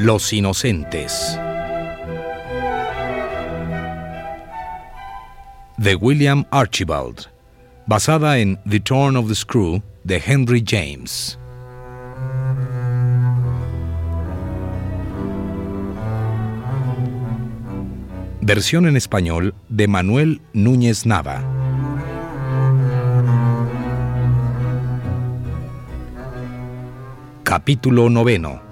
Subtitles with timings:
[0.00, 1.36] Los Inocentes.
[5.76, 7.26] De William Archibald,
[7.84, 11.36] basada en The Turn of the Screw de Henry James.
[18.40, 21.42] Versión en español de Manuel Núñez Nava.
[27.42, 28.67] Capítulo noveno.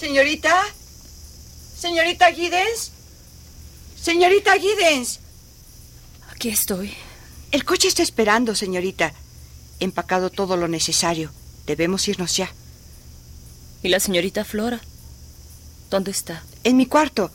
[0.00, 0.54] Señorita,
[1.78, 2.90] señorita Giddens,
[4.02, 5.20] señorita Giddens.
[6.32, 6.94] Aquí estoy.
[7.50, 9.12] El coche está esperando, señorita.
[9.78, 11.30] He empacado todo lo necesario.
[11.66, 12.50] Debemos irnos ya.
[13.82, 14.80] ¿Y la señorita Flora?
[15.90, 16.42] ¿Dónde está?
[16.64, 17.30] En mi cuarto.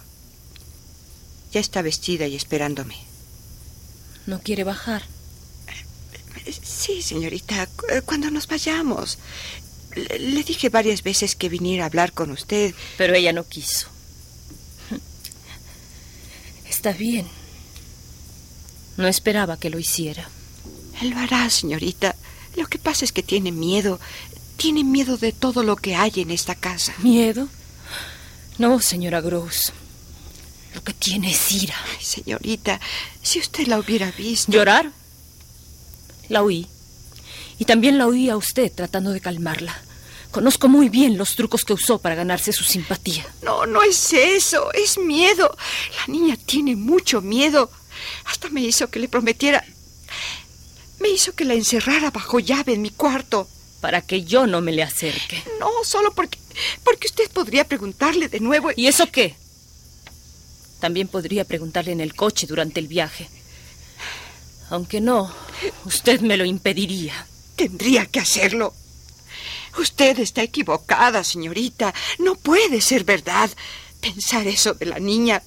[1.52, 2.98] Ya está vestida y esperándome.
[4.26, 5.04] ¿No quiere bajar?
[6.64, 9.20] Sí, señorita, cu- cuando nos vayamos.
[9.96, 12.74] Le, le dije varias veces que viniera a hablar con usted.
[12.98, 13.88] Pero ella no quiso.
[16.70, 17.28] Está bien.
[18.98, 20.30] No esperaba que lo hiciera.
[21.02, 22.16] Él lo hará, señorita.
[22.56, 24.00] Lo que pasa es que tiene miedo.
[24.58, 26.94] Tiene miedo de todo lo que hay en esta casa.
[27.00, 27.50] ¿Miedo?
[28.58, 29.74] No, señora Gross.
[30.74, 31.76] Lo que tiene es ira.
[31.98, 32.80] Ay, señorita,
[33.22, 34.52] si usted la hubiera visto.
[34.52, 34.92] ¿Llorar?
[36.30, 36.68] La oí.
[37.60, 39.82] Y también la oí a usted tratando de calmarla.
[40.36, 43.26] Conozco muy bien los trucos que usó para ganarse su simpatía.
[43.42, 45.56] No, no es eso, es miedo.
[45.98, 47.72] La niña tiene mucho miedo.
[48.26, 49.64] Hasta me hizo que le prometiera.
[51.00, 53.48] Me hizo que la encerrara bajo llave en mi cuarto.
[53.80, 55.42] Para que yo no me le acerque.
[55.58, 56.38] No, solo porque.
[56.84, 58.72] porque usted podría preguntarle de nuevo.
[58.76, 59.38] ¿Y eso qué?
[60.82, 63.30] También podría preguntarle en el coche durante el viaje.
[64.70, 65.34] Aunque no,
[65.86, 67.26] usted me lo impediría.
[67.56, 68.74] Tendría que hacerlo.
[69.78, 71.94] Usted está equivocada, señorita.
[72.20, 73.50] No puede ser verdad
[74.02, 75.42] pensar eso de la niña.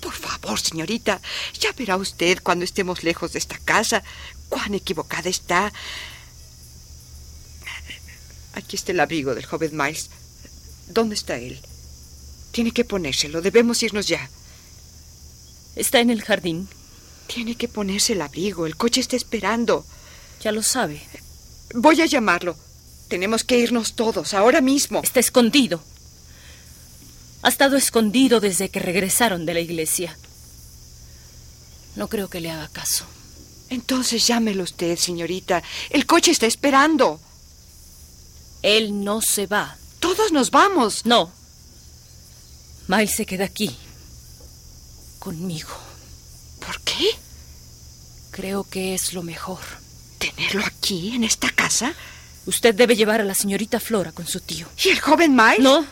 [0.00, 1.20] Por favor, señorita,
[1.58, 4.02] ya verá usted cuando estemos lejos de esta casa
[4.48, 5.72] cuán equivocada está.
[8.54, 10.10] Aquí está el abrigo del joven Miles.
[10.88, 11.60] ¿Dónde está él?
[12.52, 13.40] Tiene que ponérselo.
[13.42, 14.28] Debemos irnos ya.
[15.76, 16.68] Está en el jardín.
[17.26, 18.66] Tiene que ponerse el abrigo.
[18.66, 19.84] El coche está esperando.
[20.40, 21.02] Ya lo sabe.
[21.74, 22.56] Voy a llamarlo.
[23.08, 25.00] Tenemos que irnos todos, ahora mismo.
[25.02, 25.82] Está escondido.
[27.42, 30.16] Ha estado escondido desde que regresaron de la iglesia.
[31.96, 33.04] No creo que le haga caso.
[33.70, 35.62] Entonces llámelo usted, señorita.
[35.90, 37.20] El coche está esperando.
[38.62, 39.76] Él no se va.
[40.00, 41.06] Todos nos vamos.
[41.06, 41.30] No.
[42.88, 43.76] Miles se queda aquí.
[45.18, 45.70] Conmigo.
[46.64, 47.10] ¿Por qué?
[48.30, 49.60] Creo que es lo mejor.
[50.18, 51.94] ¿Tenerlo aquí, en esta casa?
[52.46, 54.66] Usted debe llevar a la señorita Flora con su tío.
[54.84, 55.60] ¿Y el joven Miles?
[55.60, 55.86] No.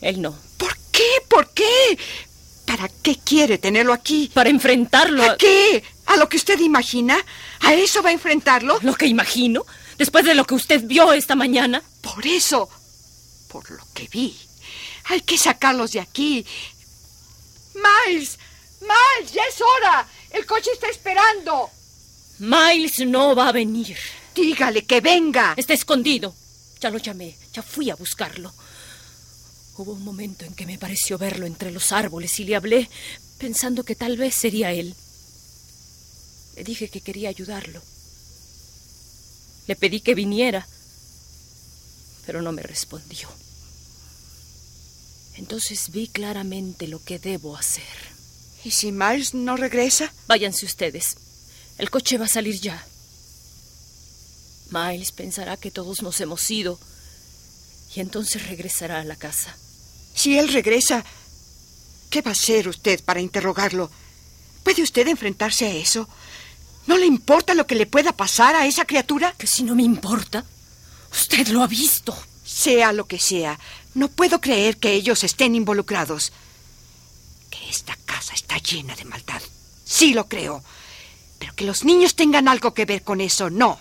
[0.00, 0.36] Él no.
[0.56, 1.04] ¿Por qué?
[1.28, 1.98] ¿Por qué?
[2.66, 4.30] ¿Para qué quiere tenerlo aquí?
[4.34, 5.36] Para enfrentarlo ¿A a...
[5.36, 5.84] qué?
[6.06, 7.16] ¿A lo que usted imagina?
[7.60, 8.78] ¿A eso va a enfrentarlo?
[8.82, 9.64] Lo que imagino.
[9.96, 11.82] Después de lo que usted vio esta mañana.
[12.00, 12.68] Por eso.
[13.48, 14.36] Por lo que vi.
[15.04, 16.44] Hay que sacarlos de aquí.
[17.74, 18.38] Miles.
[18.80, 20.06] Miles, ya es hora.
[20.30, 21.70] El coche está esperando.
[22.38, 23.96] Miles no va a venir.
[24.34, 25.54] Dígale que venga.
[25.56, 26.34] Está escondido.
[26.80, 27.36] Ya lo llamé.
[27.52, 28.52] Ya fui a buscarlo.
[29.76, 32.88] Hubo un momento en que me pareció verlo entre los árboles y le hablé
[33.38, 34.94] pensando que tal vez sería él.
[36.56, 37.82] Le dije que quería ayudarlo.
[39.66, 40.66] Le pedí que viniera,
[42.26, 43.28] pero no me respondió.
[45.36, 48.14] Entonces vi claramente lo que debo hacer.
[48.62, 50.12] ¿Y si Miles no regresa?
[50.28, 51.16] Váyanse ustedes.
[51.78, 52.86] El coche va a salir ya.
[54.70, 56.78] Miles pensará que todos nos hemos ido
[57.94, 59.56] y entonces regresará a la casa.
[60.14, 61.04] Si él regresa,
[62.10, 63.90] ¿qué va a hacer usted para interrogarlo?
[64.62, 66.08] ¿Puede usted enfrentarse a eso?
[66.86, 69.34] ¿No le importa lo que le pueda pasar a esa criatura?
[69.38, 70.44] Que si no me importa,
[71.12, 72.16] usted lo ha visto.
[72.44, 73.58] Sea lo que sea,
[73.94, 76.30] no puedo creer que ellos estén involucrados.
[77.50, 79.40] Que Esta casa está llena de maldad.
[79.84, 80.62] Sí lo creo.
[81.44, 83.78] Pero que los niños tengan algo que ver con eso, no.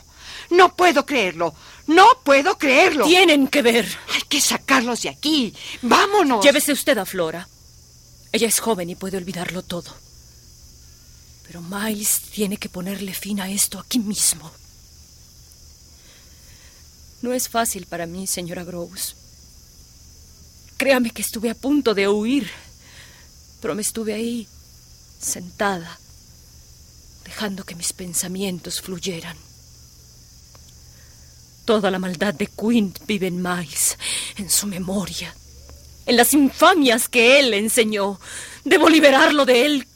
[0.50, 1.56] No puedo creerlo.
[1.88, 3.06] No puedo creerlo.
[3.06, 3.88] Tienen que ver.
[4.14, 5.54] Hay que sacarlos de aquí.
[5.82, 6.44] Vámonos.
[6.44, 7.48] Llévese usted a Flora.
[8.34, 9.96] Ella es joven y puede olvidarlo todo.
[11.48, 14.52] Pero Miles tiene que ponerle fin a esto aquí mismo.
[17.22, 19.16] No es fácil para mí, señora Groves.
[20.76, 22.52] Créame que estuve a punto de huir,
[23.62, 24.48] pero me estuve ahí,
[25.22, 25.98] sentada,
[27.24, 29.38] dejando que mis pensamientos fluyeran.
[31.66, 33.98] Toda la maldad de Quint vive en Miles,
[34.38, 35.34] en su memoria,
[36.06, 38.20] en las infamias que él le enseñó.
[38.66, 39.88] Debo liberarlo de él,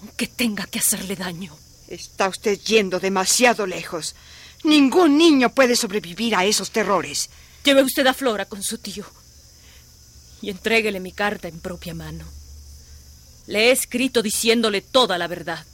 [0.00, 1.56] aunque tenga que hacerle daño.
[1.88, 4.14] Está usted yendo demasiado lejos.
[4.64, 7.28] Ningún niño puede sobrevivir a esos terrores.
[7.64, 9.04] Lleve usted a Flora con su tío
[10.42, 12.24] y entréguele mi carta en propia mano.
[13.46, 15.64] Le he escrito diciéndole toda la verdad.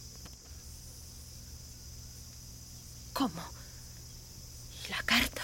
[3.18, 3.42] ¿Cómo?
[4.86, 5.42] ¿Y la carta?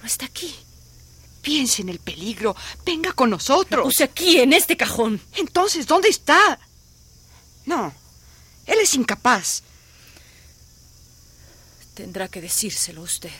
[0.00, 0.54] No está aquí.
[1.42, 2.54] Piense en el peligro.
[2.86, 3.82] Venga con nosotros.
[3.82, 5.20] Puse aquí, en este cajón.
[5.32, 6.60] Entonces, ¿dónde está?
[7.66, 7.92] No,
[8.66, 9.64] él es incapaz.
[11.94, 13.32] Tendrá que decírselo usted.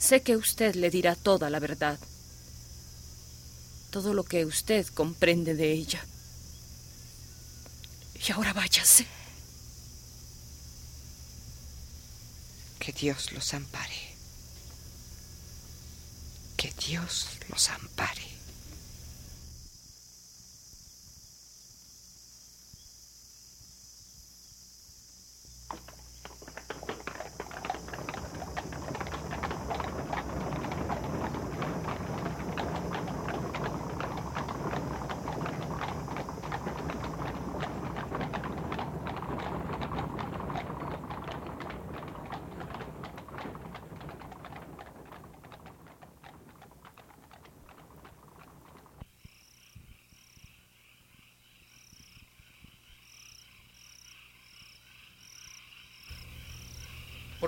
[0.00, 1.96] Sé que usted le dirá toda la verdad.
[3.90, 6.04] Todo lo que usted comprende de ella.
[8.26, 9.17] Y ahora váyase.
[12.88, 14.16] Que Dios los ampare.
[16.56, 18.37] Que Dios los ampare.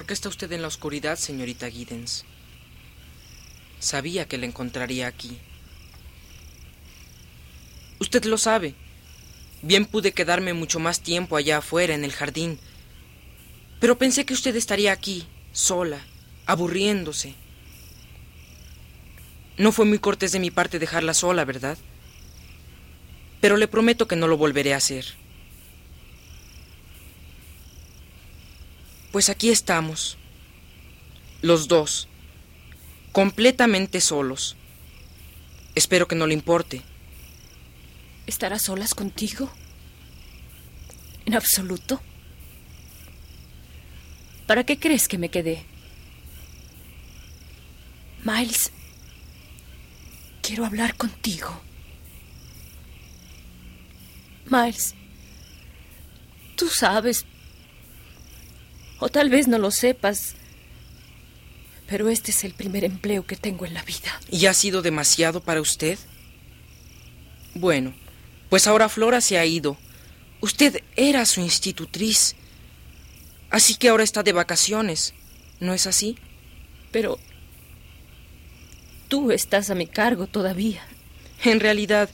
[0.00, 2.24] ¿Por qué está usted en la oscuridad, señorita Giddens?
[3.80, 5.36] Sabía que la encontraría aquí.
[7.98, 8.74] Usted lo sabe.
[9.60, 12.58] Bien pude quedarme mucho más tiempo allá afuera en el jardín.
[13.78, 16.00] Pero pensé que usted estaría aquí, sola,
[16.46, 17.34] aburriéndose.
[19.58, 21.76] No fue muy cortés de mi parte dejarla sola, ¿verdad?
[23.42, 25.19] Pero le prometo que no lo volveré a hacer.
[29.12, 30.16] Pues aquí estamos,
[31.42, 32.06] los dos,
[33.10, 34.56] completamente solos.
[35.74, 36.82] Espero que no le importe.
[38.26, 39.50] ¿Estará solas contigo?
[41.26, 42.00] ¿En absoluto?
[44.46, 45.64] ¿Para qué crees que me quedé?
[48.22, 48.70] Miles,
[50.40, 51.60] quiero hablar contigo.
[54.46, 54.94] Miles,
[56.54, 57.26] tú sabes
[59.00, 60.34] o tal vez no lo sepas,
[61.88, 64.20] pero este es el primer empleo que tengo en la vida.
[64.30, 65.98] ¿Y ha sido demasiado para usted?
[67.54, 67.94] Bueno,
[68.48, 69.76] pues ahora Flora se ha ido.
[70.40, 72.36] Usted era su institutriz.
[73.50, 75.14] Así que ahora está de vacaciones.
[75.58, 76.16] ¿No es así?
[76.92, 77.18] Pero
[79.08, 80.82] tú estás a mi cargo todavía.
[81.42, 82.08] En realidad,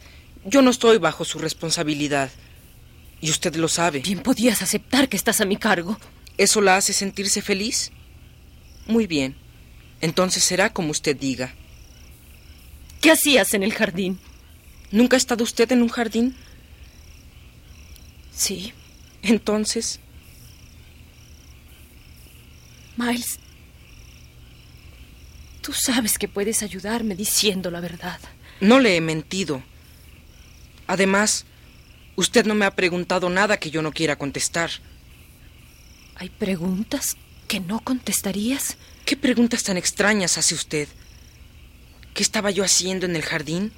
[0.44, 2.30] yo no estoy bajo su responsabilidad.
[3.20, 4.00] Y usted lo sabe.
[4.00, 5.98] Bien podías aceptar que estás a mi cargo.
[6.38, 7.92] ¿Eso la hace sentirse feliz?
[8.86, 9.36] Muy bien.
[10.00, 11.54] Entonces será como usted diga.
[13.00, 14.18] ¿Qué hacías en el jardín?
[14.90, 16.36] ¿Nunca ha estado usted en un jardín?
[18.34, 18.72] Sí.
[19.22, 20.00] Entonces.
[22.96, 23.38] Miles,
[25.60, 28.18] tú sabes que puedes ayudarme diciendo la verdad.
[28.60, 29.62] No le he mentido.
[30.86, 31.44] Además,
[32.14, 34.70] usted no me ha preguntado nada que yo no quiera contestar.
[36.18, 38.78] ¿Hay preguntas que no contestarías?
[39.04, 40.88] ¿Qué preguntas tan extrañas hace usted?
[42.14, 43.70] ¿Qué estaba yo haciendo en el jardín?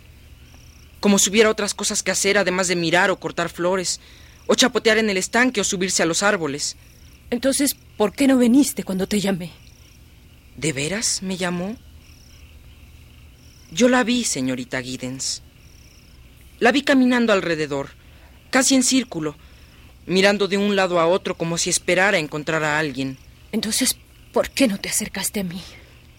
[1.01, 4.01] Como si hubiera otras cosas que hacer además de mirar o cortar flores,
[4.47, 6.77] o chapotear en el estanque o subirse a los árboles.
[7.31, 9.51] Entonces, ¿por qué no viniste cuando te llamé?
[10.57, 11.77] ¿De veras me llamó?
[13.73, 15.43] Yo la vi, señorita Giddens.
[16.61, 17.91] La vi caminando alrededor,
[18.51, 19.37] casi en círculo,
[20.09, 23.17] mirando de un lado a otro como si esperara encontrar a alguien.
[23.53, 23.97] Entonces,
[24.33, 25.63] ¿por qué no te acercaste a mí?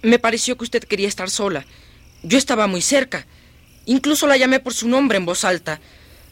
[0.02, 1.66] Me pareció que usted quería estar sola.
[2.24, 3.26] Yo estaba muy cerca
[3.90, 5.82] Incluso la llamé por su nombre en voz alta.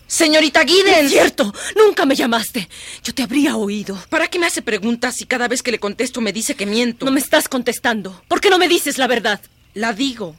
[0.06, 1.06] Señorita Giddens.
[1.06, 2.70] Es cierto, nunca me llamaste.
[3.04, 3.98] Yo te habría oído.
[4.10, 7.04] ¿Para qué me hace preguntas y cada vez que le contesto me dice que miento?
[7.04, 8.22] No me estás contestando.
[8.28, 9.42] ¿Por qué no me dices la verdad?
[9.74, 10.36] La digo,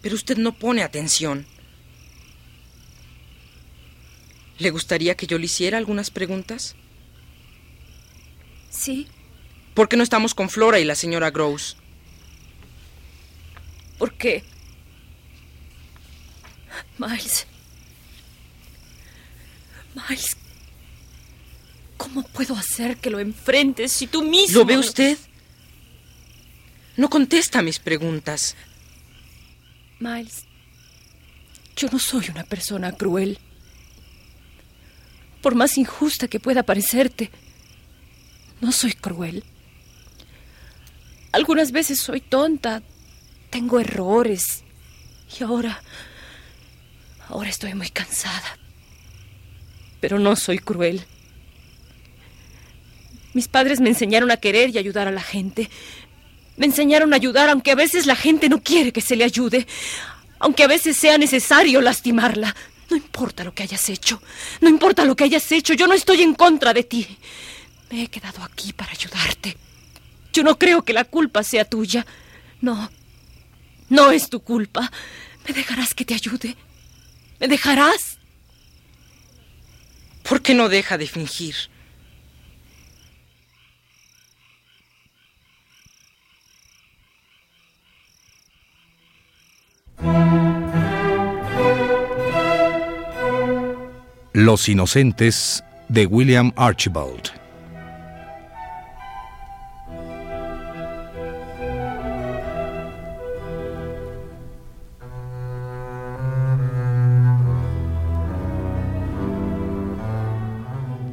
[0.00, 1.44] pero usted no pone atención.
[4.60, 6.76] ¿Le gustaría que yo le hiciera algunas preguntas?
[8.70, 9.08] Sí.
[9.72, 11.78] ¿Por qué no estamos con Flora y la señora Gross?
[13.98, 14.44] ¿Por qué?
[16.98, 17.46] Miles.
[19.94, 20.36] Miles.
[21.96, 24.58] ¿Cómo puedo hacer que lo enfrentes si tú mismo...
[24.58, 25.16] ¿Lo ve usted?
[26.98, 28.56] No contesta mis preguntas.
[30.00, 30.44] Miles,
[31.76, 33.38] yo no soy una persona cruel.
[35.42, 37.30] Por más injusta que pueda parecerte,
[38.60, 39.44] no soy cruel.
[41.32, 42.82] Algunas veces soy tonta,
[43.50, 44.64] tengo errores.
[45.38, 45.82] Y ahora...
[47.28, 48.58] Ahora estoy muy cansada.
[50.00, 51.04] Pero no soy cruel.
[53.34, 55.70] Mis padres me enseñaron a querer y ayudar a la gente.
[56.56, 59.68] Me enseñaron a ayudar aunque a veces la gente no quiere que se le ayude.
[60.40, 62.56] Aunque a veces sea necesario lastimarla.
[62.90, 64.20] No importa lo que hayas hecho.
[64.60, 65.74] No importa lo que hayas hecho.
[65.74, 67.06] Yo no estoy en contra de ti.
[67.90, 69.56] Me he quedado aquí para ayudarte.
[70.32, 72.04] Yo no creo que la culpa sea tuya.
[72.60, 72.90] No.
[73.88, 74.90] No es tu culpa.
[75.46, 76.56] ¿Me dejarás que te ayude?
[77.38, 78.18] ¿Me dejarás?
[80.22, 81.69] ¿Por qué no deja de fingir?
[94.40, 97.28] Los Inocentes de William Archibald.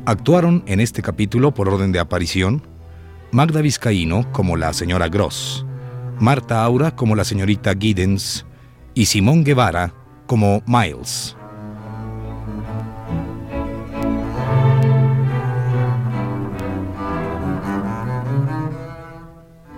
[0.06, 2.62] Actuaron en este capítulo por orden de aparición
[3.32, 5.66] Magda Vizcaíno como la señora Gross,
[6.18, 8.46] Marta Aura como la señorita Giddens
[8.94, 9.94] y Simón Guevara
[10.28, 11.37] como Miles.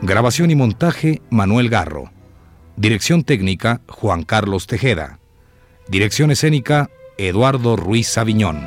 [0.09, 2.09] Grabación y montaje Manuel Garro.
[2.75, 5.19] Dirección técnica Juan Carlos Tejeda.
[5.87, 6.89] Dirección escénica
[7.19, 8.59] Eduardo Ruiz Aviñón.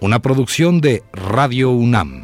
[0.00, 2.23] Una producción de Radio UNAM.